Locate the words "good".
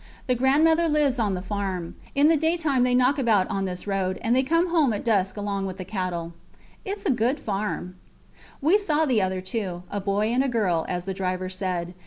7.11-7.39